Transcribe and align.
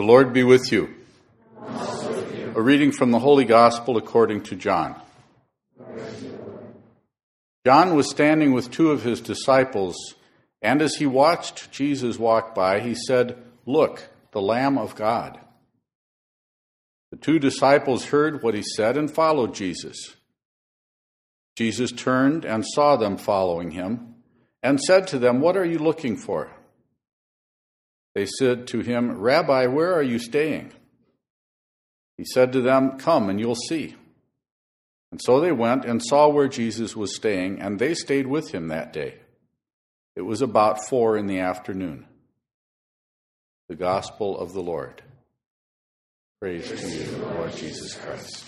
The 0.00 0.06
Lord 0.06 0.32
be 0.32 0.44
with 0.44 0.72
you. 0.72 0.94
A 2.54 2.62
reading 2.62 2.90
from 2.90 3.10
the 3.10 3.18
Holy 3.18 3.44
Gospel 3.44 3.98
according 3.98 4.44
to 4.44 4.56
John. 4.56 4.98
John 7.66 7.94
was 7.94 8.08
standing 8.08 8.54
with 8.54 8.70
two 8.70 8.92
of 8.92 9.02
his 9.02 9.20
disciples, 9.20 9.94
and 10.62 10.80
as 10.80 10.94
he 10.94 11.04
watched 11.04 11.70
Jesus 11.70 12.18
walk 12.18 12.54
by, 12.54 12.80
he 12.80 12.94
said, 12.94 13.36
Look, 13.66 14.08
the 14.32 14.40
Lamb 14.40 14.78
of 14.78 14.94
God. 14.94 15.38
The 17.10 17.18
two 17.18 17.38
disciples 17.38 18.06
heard 18.06 18.42
what 18.42 18.54
he 18.54 18.62
said 18.62 18.96
and 18.96 19.10
followed 19.10 19.54
Jesus. 19.54 20.16
Jesus 21.56 21.92
turned 21.92 22.46
and 22.46 22.64
saw 22.66 22.96
them 22.96 23.18
following 23.18 23.72
him, 23.72 24.14
and 24.62 24.80
said 24.80 25.06
to 25.08 25.18
them, 25.18 25.42
What 25.42 25.58
are 25.58 25.66
you 25.66 25.78
looking 25.78 26.16
for? 26.16 26.50
They 28.14 28.26
said 28.26 28.66
to 28.68 28.80
him, 28.80 29.18
Rabbi, 29.18 29.66
where 29.66 29.94
are 29.94 30.02
you 30.02 30.18
staying? 30.18 30.72
He 32.16 32.24
said 32.24 32.52
to 32.52 32.60
them, 32.60 32.98
Come 32.98 33.30
and 33.30 33.38
you'll 33.38 33.54
see. 33.54 33.96
And 35.12 35.20
so 35.22 35.40
they 35.40 35.52
went 35.52 35.84
and 35.84 36.02
saw 36.04 36.28
where 36.28 36.48
Jesus 36.48 36.94
was 36.94 37.14
staying, 37.14 37.60
and 37.60 37.78
they 37.78 37.94
stayed 37.94 38.26
with 38.26 38.52
him 38.52 38.68
that 38.68 38.92
day. 38.92 39.16
It 40.16 40.22
was 40.22 40.42
about 40.42 40.86
four 40.88 41.16
in 41.16 41.26
the 41.26 41.40
afternoon. 41.40 42.06
The 43.68 43.76
Gospel 43.76 44.38
of 44.38 44.52
the 44.52 44.60
Lord. 44.60 45.02
Praise, 46.40 46.68
Praise 46.68 46.80
to 46.80 47.16
you, 47.16 47.24
Lord 47.24 47.56
Jesus 47.56 47.94
Christ. 47.96 48.44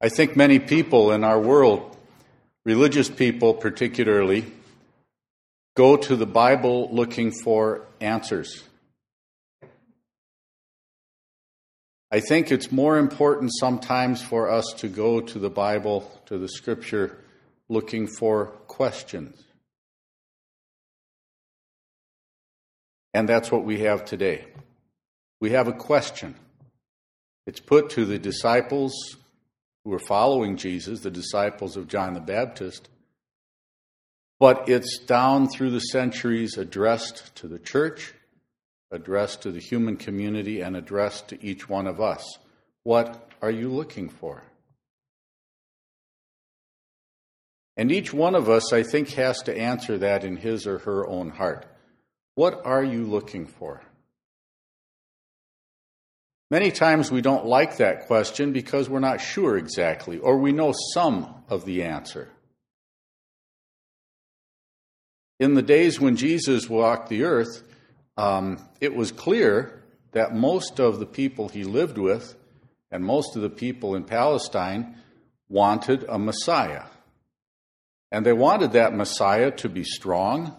I 0.00 0.08
think 0.08 0.36
many 0.36 0.58
people 0.58 1.12
in 1.12 1.22
our 1.22 1.38
world 1.38 1.91
religious 2.64 3.08
people, 3.08 3.54
particularly, 3.54 4.44
go 5.76 5.96
to 5.96 6.16
the 6.16 6.26
Bible 6.26 6.88
looking 6.92 7.32
for 7.32 7.86
answers. 8.00 8.62
I 12.10 12.20
think 12.20 12.52
it's 12.52 12.70
more 12.70 12.98
important 12.98 13.52
sometimes 13.58 14.22
for 14.22 14.50
us 14.50 14.66
to 14.78 14.88
go 14.88 15.20
to 15.20 15.38
the 15.38 15.48
Bible, 15.48 16.20
to 16.26 16.36
the 16.36 16.48
Scripture, 16.48 17.18
looking 17.70 18.06
for 18.06 18.46
questions. 18.66 19.42
And 23.14 23.28
that's 23.28 23.50
what 23.50 23.64
we 23.64 23.80
have 23.80 24.04
today. 24.04 24.44
We 25.40 25.50
have 25.50 25.68
a 25.68 25.72
question. 25.72 26.34
It's 27.46 27.60
put 27.60 27.90
to 27.90 28.04
the 28.04 28.18
disciples 28.18 29.16
who 29.84 29.90
were 29.90 29.98
following 29.98 30.56
Jesus, 30.56 31.00
the 31.00 31.10
disciples 31.10 31.76
of 31.76 31.88
John 31.88 32.14
the 32.14 32.20
Baptist. 32.20 32.88
But 34.38 34.68
it's 34.68 34.98
down 34.98 35.48
through 35.48 35.70
the 35.70 35.80
centuries 35.80 36.56
addressed 36.56 37.34
to 37.36 37.48
the 37.48 37.58
church, 37.58 38.12
addressed 38.90 39.42
to 39.42 39.52
the 39.52 39.60
human 39.60 39.96
community, 39.96 40.60
and 40.60 40.76
addressed 40.76 41.28
to 41.28 41.44
each 41.44 41.68
one 41.68 41.86
of 41.86 42.00
us. 42.00 42.38
What 42.82 43.30
are 43.40 43.50
you 43.50 43.68
looking 43.68 44.08
for? 44.08 44.42
And 47.76 47.90
each 47.90 48.12
one 48.12 48.34
of 48.34 48.50
us, 48.50 48.72
I 48.72 48.82
think, 48.82 49.10
has 49.10 49.38
to 49.42 49.56
answer 49.56 49.98
that 49.98 50.24
in 50.24 50.36
his 50.36 50.66
or 50.66 50.78
her 50.80 51.06
own 51.06 51.30
heart. 51.30 51.66
What 52.34 52.66
are 52.66 52.84
you 52.84 53.04
looking 53.04 53.46
for? 53.46 53.82
Many 56.52 56.70
times 56.70 57.10
we 57.10 57.22
don't 57.22 57.46
like 57.46 57.78
that 57.78 58.06
question 58.06 58.52
because 58.52 58.86
we're 58.86 59.00
not 59.00 59.22
sure 59.22 59.56
exactly, 59.56 60.18
or 60.18 60.36
we 60.36 60.52
know 60.52 60.74
some 60.92 61.34
of 61.48 61.64
the 61.64 61.84
answer. 61.84 62.28
In 65.40 65.54
the 65.54 65.62
days 65.62 65.98
when 65.98 66.14
Jesus 66.14 66.68
walked 66.68 67.08
the 67.08 67.24
earth, 67.24 67.62
um, 68.18 68.58
it 68.82 68.94
was 68.94 69.12
clear 69.12 69.82
that 70.10 70.34
most 70.34 70.78
of 70.78 70.98
the 70.98 71.06
people 71.06 71.48
he 71.48 71.64
lived 71.64 71.96
with 71.96 72.36
and 72.90 73.02
most 73.02 73.34
of 73.34 73.40
the 73.40 73.48
people 73.48 73.94
in 73.94 74.04
Palestine 74.04 74.96
wanted 75.48 76.04
a 76.06 76.18
Messiah. 76.18 76.84
And 78.10 78.26
they 78.26 78.34
wanted 78.34 78.72
that 78.72 78.94
Messiah 78.94 79.52
to 79.52 79.70
be 79.70 79.84
strong, 79.84 80.54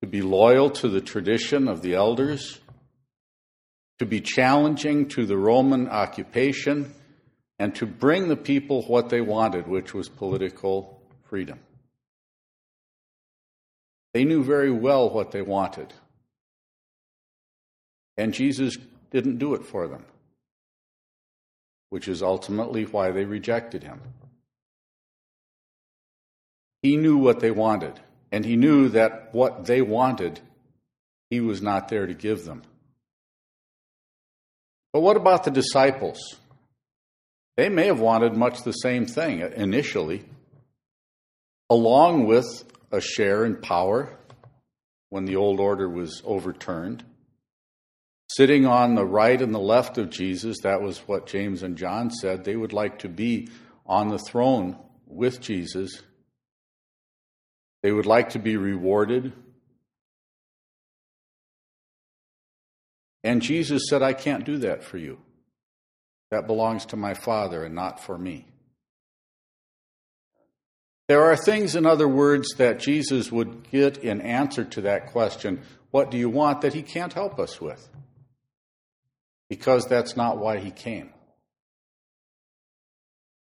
to 0.00 0.06
be 0.06 0.22
loyal 0.22 0.70
to 0.70 0.88
the 0.88 1.00
tradition 1.00 1.66
of 1.66 1.82
the 1.82 1.94
elders, 1.94 2.60
to 3.98 4.06
be 4.06 4.20
challenging 4.20 5.08
to 5.08 5.26
the 5.26 5.36
Roman 5.36 5.88
occupation, 5.88 6.92
and 7.58 7.74
to 7.76 7.86
bring 7.86 8.28
the 8.28 8.36
people 8.36 8.82
what 8.82 9.08
they 9.08 9.20
wanted, 9.20 9.66
which 9.66 9.94
was 9.94 10.08
political 10.08 11.00
freedom. 11.24 11.58
They 14.12 14.24
knew 14.24 14.44
very 14.44 14.70
well 14.70 15.10
what 15.10 15.30
they 15.30 15.42
wanted. 15.42 15.92
And 18.16 18.32
Jesus 18.32 18.76
didn't 19.10 19.38
do 19.38 19.54
it 19.54 19.64
for 19.64 19.88
them, 19.88 20.04
which 21.90 22.08
is 22.08 22.22
ultimately 22.22 22.84
why 22.84 23.10
they 23.10 23.24
rejected 23.24 23.82
him. 23.82 24.00
He 26.82 26.96
knew 26.96 27.18
what 27.18 27.40
they 27.40 27.50
wanted, 27.50 28.00
and 28.30 28.44
he 28.44 28.56
knew 28.56 28.88
that 28.90 29.30
what 29.32 29.64
they 29.66 29.82
wanted, 29.82 30.40
he 31.30 31.40
was 31.40 31.60
not 31.60 31.88
there 31.88 32.06
to 32.06 32.14
give 32.14 32.44
them. 32.44 32.62
But 34.96 35.02
what 35.02 35.18
about 35.18 35.44
the 35.44 35.50
disciples? 35.50 36.18
They 37.58 37.68
may 37.68 37.88
have 37.88 38.00
wanted 38.00 38.34
much 38.34 38.62
the 38.62 38.72
same 38.72 39.04
thing 39.04 39.42
uh, 39.42 39.50
initially, 39.54 40.24
along 41.68 42.26
with 42.26 42.64
a 42.90 43.02
share 43.02 43.44
in 43.44 43.56
power 43.56 44.16
when 45.10 45.26
the 45.26 45.36
old 45.36 45.60
order 45.60 45.86
was 45.86 46.22
overturned. 46.24 47.04
Sitting 48.30 48.64
on 48.64 48.94
the 48.94 49.04
right 49.04 49.38
and 49.38 49.54
the 49.54 49.58
left 49.58 49.98
of 49.98 50.08
Jesus, 50.08 50.60
that 50.62 50.80
was 50.80 51.00
what 51.00 51.26
James 51.26 51.62
and 51.62 51.76
John 51.76 52.10
said. 52.10 52.44
They 52.44 52.56
would 52.56 52.72
like 52.72 53.00
to 53.00 53.10
be 53.10 53.50
on 53.84 54.08
the 54.08 54.18
throne 54.18 54.78
with 55.06 55.42
Jesus. 55.42 56.00
They 57.82 57.92
would 57.92 58.06
like 58.06 58.30
to 58.30 58.38
be 58.38 58.56
rewarded 58.56 59.34
And 63.26 63.42
Jesus 63.42 63.88
said, 63.90 64.02
I 64.02 64.12
can't 64.12 64.44
do 64.44 64.58
that 64.58 64.84
for 64.84 64.98
you. 64.98 65.18
That 66.30 66.46
belongs 66.46 66.86
to 66.86 66.96
my 66.96 67.12
Father 67.14 67.64
and 67.64 67.74
not 67.74 67.98
for 67.98 68.16
me. 68.16 68.46
There 71.08 71.24
are 71.24 71.34
things, 71.34 71.74
in 71.74 71.86
other 71.86 72.06
words, 72.06 72.54
that 72.58 72.78
Jesus 72.78 73.32
would 73.32 73.68
get 73.68 73.98
in 73.98 74.20
answer 74.20 74.62
to 74.66 74.82
that 74.82 75.08
question, 75.08 75.62
What 75.90 76.12
do 76.12 76.18
you 76.18 76.30
want? 76.30 76.60
that 76.60 76.72
he 76.72 76.82
can't 76.82 77.12
help 77.12 77.40
us 77.40 77.60
with. 77.60 77.88
Because 79.50 79.86
that's 79.86 80.16
not 80.16 80.38
why 80.38 80.58
he 80.58 80.70
came. 80.70 81.10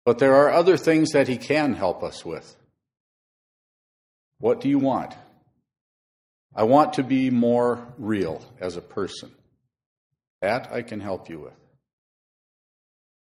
But 0.07 0.19
there 0.19 0.35
are 0.35 0.51
other 0.51 0.79
things 0.79 1.11
that 1.11 1.29
he 1.29 1.37
can 1.37 1.75
help 1.75 2.03
us 2.03 2.25
with. 2.25 2.57
What 4.39 4.63
do 4.63 4.71
you 4.71 4.79
want? 4.79 5.15
I 6.57 6.63
want 6.63 6.95
to 6.95 7.03
be 7.03 7.29
more 7.29 7.87
real 7.99 8.41
as 8.63 8.79
a 8.79 8.81
person. 8.81 9.31
That 10.41 10.73
I 10.73 10.83
can 10.83 11.01
help 11.01 11.29
you 11.29 11.41
with. 11.41 11.55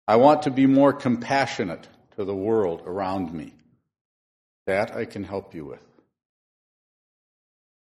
I 0.09 0.17
want 0.17 0.43
to 0.43 0.51
be 0.51 0.67
more 0.67 0.93
compassionate 0.93 1.87
to 2.17 2.25
the 2.25 2.35
world 2.35 2.83
around 2.87 3.33
me. 3.33 3.53
That 4.67 4.95
I 4.97 5.05
can 5.05 5.25
help 5.25 5.55
you 5.55 5.65
with. 5.65 5.83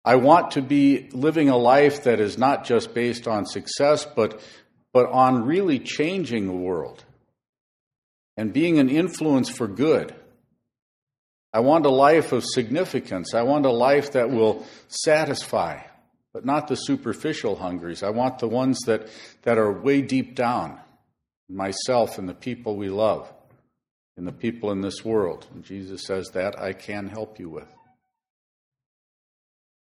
I 0.05 0.17
want 0.17 0.53
to 0.53 0.63
be 0.63 1.09
living 1.13 1.49
a 1.49 1.57
life 1.57 2.05
that 2.05 2.21
is 2.21 2.37
not 2.37 2.65
just 2.65 2.93
based 2.93 3.27
on 3.27 3.47
success, 3.47 4.05
but, 4.05 4.41
but 4.93 5.11
on 5.11 5.47
really 5.47 5.79
changing 5.79 6.47
the 6.47 6.53
world 6.53 7.03
and 8.37 8.53
being 8.53 8.79
an 8.79 8.91
influence 8.91 9.49
for 9.49 9.67
good. 9.67 10.15
I 11.53 11.61
want 11.61 11.87
a 11.87 11.91
life 11.91 12.33
of 12.33 12.45
significance. 12.45 13.33
I 13.33 13.43
want 13.43 13.65
a 13.65 13.71
life 13.71 14.13
that 14.13 14.31
will 14.31 14.67
satisfy 14.89 15.81
but 16.35 16.45
not 16.45 16.67
the 16.67 16.75
superficial 16.75 17.55
hungries. 17.55 18.03
I 18.03 18.11
want 18.11 18.41
the 18.41 18.49
ones 18.49 18.81
that, 18.87 19.09
that 19.43 19.57
are 19.57 19.73
way 19.73 20.03
deep 20.03 20.35
down, 20.35 20.81
myself 21.49 22.19
and 22.19 22.29
the 22.29 22.35
people 22.35 22.77
we 22.77 22.89
love, 22.89 23.33
and 24.17 24.27
the 24.27 24.33
people 24.33 24.73
in 24.73 24.81
this 24.81 25.05
world. 25.05 25.47
And 25.55 25.65
Jesus 25.65 26.05
says 26.05 26.29
that 26.35 26.61
I 26.61 26.73
can 26.73 27.07
help 27.07 27.39
you 27.39 27.49
with. 27.49 27.69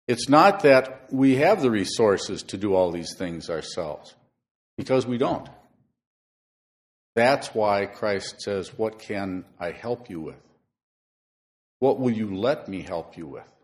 It's 0.08 0.28
not 0.28 0.64
that 0.64 1.12
we 1.12 1.36
have 1.36 1.62
the 1.62 1.70
resources 1.70 2.42
to 2.42 2.56
do 2.56 2.74
all 2.74 2.90
these 2.90 3.14
things 3.16 3.48
ourselves, 3.48 4.16
because 4.76 5.06
we 5.06 5.18
don't. 5.18 5.48
That's 7.14 7.54
why 7.54 7.86
Christ 7.86 8.40
says, 8.40 8.76
What 8.76 8.98
can 8.98 9.44
I 9.60 9.70
help 9.70 10.10
you 10.10 10.20
with? 10.20 10.42
What 11.78 12.00
will 12.00 12.10
you 12.10 12.34
let 12.34 12.68
me 12.68 12.82
help 12.82 13.16
you 13.16 13.28
with? 13.28 13.59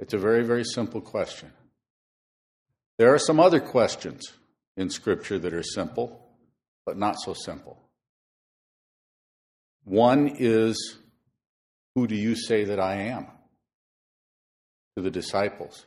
It's 0.00 0.14
a 0.14 0.18
very, 0.18 0.44
very 0.44 0.64
simple 0.64 1.00
question. 1.00 1.52
There 2.98 3.12
are 3.12 3.18
some 3.18 3.40
other 3.40 3.60
questions 3.60 4.32
in 4.76 4.90
Scripture 4.90 5.38
that 5.38 5.52
are 5.52 5.62
simple, 5.62 6.20
but 6.86 6.96
not 6.96 7.16
so 7.20 7.34
simple. 7.34 7.78
One 9.84 10.36
is 10.38 10.96
Who 11.94 12.06
do 12.06 12.14
you 12.14 12.36
say 12.36 12.64
that 12.64 12.78
I 12.78 12.94
am? 12.94 13.26
to 14.98 15.02
the 15.02 15.10
disciples. 15.12 15.86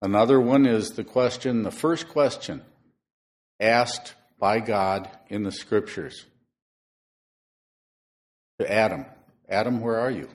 Another 0.00 0.40
one 0.40 0.66
is 0.66 0.90
the 0.90 1.04
question, 1.04 1.62
the 1.62 1.70
first 1.70 2.08
question 2.08 2.62
asked 3.60 4.14
by 4.40 4.58
God 4.58 5.08
in 5.28 5.44
the 5.44 5.52
scriptures 5.52 6.26
to 8.58 8.68
Adam 8.70 9.06
Adam, 9.48 9.80
where 9.80 10.00
are 10.00 10.10
you? 10.10 10.28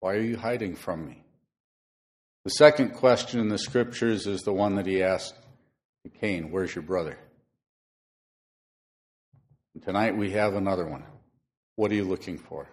Why 0.00 0.14
are 0.14 0.20
you 0.20 0.36
hiding 0.36 0.76
from 0.76 1.06
me? 1.06 1.22
The 2.44 2.50
second 2.50 2.94
question 2.94 3.40
in 3.40 3.48
the 3.48 3.58
scriptures 3.58 4.26
is 4.26 4.42
the 4.42 4.52
one 4.52 4.76
that 4.76 4.86
he 4.86 5.02
asked 5.02 5.34
Cain 6.20 6.50
Where's 6.50 6.74
your 6.74 6.82
brother? 6.82 7.18
And 9.74 9.82
tonight 9.82 10.16
we 10.16 10.30
have 10.30 10.54
another 10.54 10.86
one. 10.86 11.04
What 11.76 11.92
are 11.92 11.94
you 11.94 12.04
looking 12.04 12.38
for? 12.38 12.66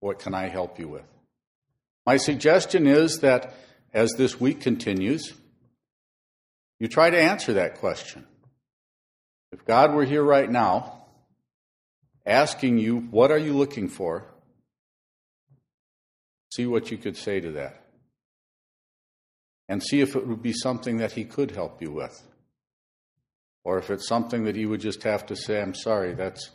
What 0.00 0.18
can 0.18 0.34
I 0.34 0.48
help 0.48 0.78
you 0.78 0.88
with? 0.88 1.04
My 2.06 2.16
suggestion 2.16 2.86
is 2.86 3.20
that 3.20 3.54
as 3.92 4.12
this 4.12 4.40
week 4.40 4.60
continues, 4.60 5.32
you 6.80 6.88
try 6.88 7.10
to 7.10 7.20
answer 7.20 7.54
that 7.54 7.78
question. 7.78 8.26
If 9.52 9.64
God 9.64 9.94
were 9.94 10.04
here 10.04 10.22
right 10.22 10.50
now, 10.50 11.04
asking 12.26 12.78
you, 12.78 12.98
What 12.98 13.30
are 13.30 13.38
you 13.38 13.52
looking 13.52 13.88
for? 13.88 14.26
See 16.54 16.66
what 16.66 16.90
you 16.90 16.98
could 16.98 17.16
say 17.16 17.40
to 17.40 17.52
that. 17.52 17.80
And 19.68 19.82
see 19.82 20.00
if 20.00 20.14
it 20.14 20.26
would 20.26 20.42
be 20.42 20.52
something 20.52 20.98
that 20.98 21.12
He 21.12 21.24
could 21.24 21.50
help 21.50 21.80
you 21.80 21.90
with. 21.90 22.22
Or 23.64 23.78
if 23.78 23.90
it's 23.90 24.06
something 24.06 24.44
that 24.44 24.56
you 24.56 24.68
would 24.68 24.80
just 24.80 25.02
have 25.04 25.26
to 25.26 25.36
say, 25.36 25.60
I'm 25.60 25.74
sorry, 25.74 26.14
that's, 26.14 26.50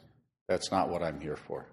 that's 0.47 0.71
not 0.71 0.89
what 0.89 1.01
I'm 1.01 1.19
here 1.19 1.35
for. 1.35 1.65